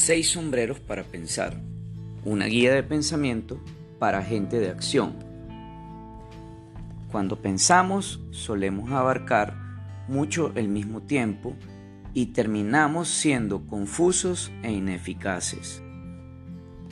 [0.00, 1.60] Seis sombreros para pensar.
[2.24, 3.60] Una guía de pensamiento
[3.98, 5.16] para gente de acción.
[7.10, 9.54] Cuando pensamos solemos abarcar
[10.06, 11.56] mucho el mismo tiempo
[12.14, 15.82] y terminamos siendo confusos e ineficaces.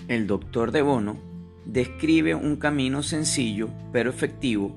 [0.08, 1.16] El doctor de Bono
[1.64, 4.76] describe un camino sencillo pero efectivo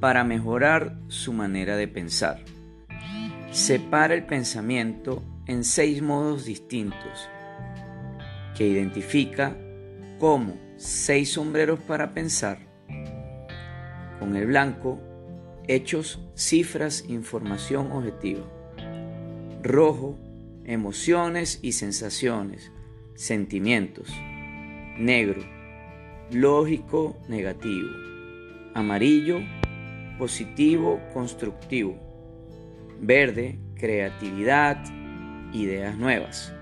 [0.00, 2.42] para mejorar su manera de pensar.
[3.50, 7.28] Separa el pensamiento en seis modos distintos
[8.56, 9.56] que identifica
[10.18, 12.58] como seis sombreros para pensar.
[14.18, 15.00] Con el blanco,
[15.66, 18.44] hechos, cifras, información objetiva.
[19.62, 20.18] Rojo,
[20.64, 22.70] emociones y sensaciones,
[23.14, 24.10] sentimientos.
[24.98, 25.40] Negro,
[26.30, 27.88] lógico, negativo.
[28.74, 29.40] Amarillo,
[30.18, 31.98] positivo, constructivo.
[33.00, 34.84] Verde, creatividad,
[35.52, 36.52] ideas nuevas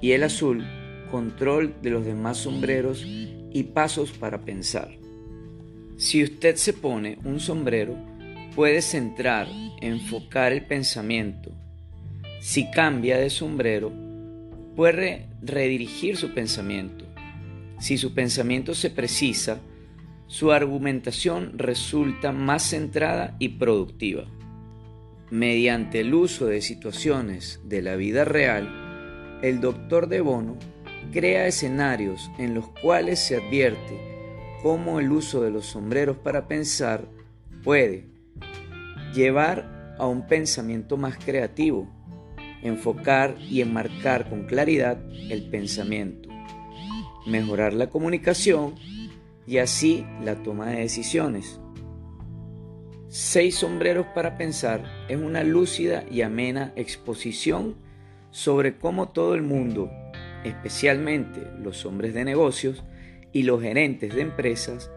[0.00, 0.64] y el azul,
[1.10, 4.90] control de los demás sombreros y pasos para pensar.
[5.96, 7.96] Si usted se pone un sombrero,
[8.54, 9.48] puede centrar,
[9.80, 11.52] enfocar el pensamiento.
[12.40, 13.92] Si cambia de sombrero,
[14.76, 17.06] puede redirigir su pensamiento.
[17.78, 19.60] Si su pensamiento se precisa,
[20.26, 24.24] su argumentación resulta más centrada y productiva.
[25.30, 28.83] Mediante el uso de situaciones de la vida real,
[29.44, 30.56] el doctor de Bono
[31.12, 34.00] crea escenarios en los cuales se advierte
[34.62, 37.06] cómo el uso de los sombreros para pensar
[37.62, 38.06] puede
[39.14, 41.86] llevar a un pensamiento más creativo,
[42.62, 46.30] enfocar y enmarcar con claridad el pensamiento,
[47.26, 48.76] mejorar la comunicación
[49.46, 51.60] y así la toma de decisiones.
[53.08, 57.76] Seis sombreros para pensar es una lúcida y amena exposición
[58.34, 59.92] sobre cómo todo el mundo,
[60.42, 62.82] especialmente los hombres de negocios
[63.32, 64.90] y los gerentes de empresas,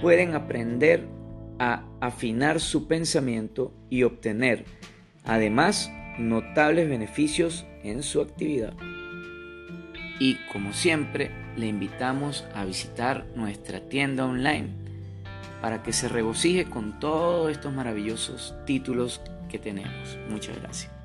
[0.00, 1.06] pueden aprender
[1.58, 4.64] a afinar su pensamiento y obtener,
[5.24, 8.72] además, notables beneficios en su actividad.
[10.18, 14.70] Y como siempre, le invitamos a visitar nuestra tienda online
[15.60, 19.20] para que se regocije con todos estos maravillosos títulos
[19.50, 20.16] que tenemos.
[20.30, 20.97] Muchas gracias.